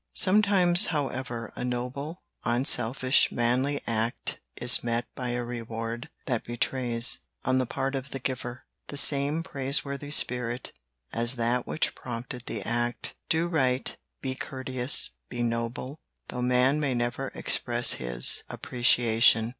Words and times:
Sometimes, 0.15 0.87
however, 0.87 1.53
a 1.55 1.63
noble, 1.63 2.23
unselfish, 2.43 3.31
manly 3.31 3.81
act 3.85 4.39
is 4.59 4.83
met 4.83 5.05
by 5.13 5.29
a 5.29 5.43
reward 5.43 6.09
that 6.25 6.43
betrays, 6.43 7.19
on 7.45 7.59
the 7.59 7.67
part 7.67 7.93
of 7.93 8.09
the 8.09 8.17
giver, 8.17 8.65
the 8.87 8.97
same 8.97 9.43
praiseworthy 9.43 10.09
spirit 10.09 10.73
as 11.13 11.35
that 11.35 11.67
which 11.67 11.93
prompted 11.93 12.47
the 12.47 12.63
act. 12.63 13.13
Do 13.29 13.47
right, 13.47 13.95
be 14.23 14.33
courteous, 14.33 15.11
be 15.29 15.43
noble, 15.43 15.99
though 16.29 16.41
man 16.41 16.79
may 16.79 16.95
never 16.95 17.27
express 17.35 17.93
his 17.93 18.43
appreciation. 18.49 19.49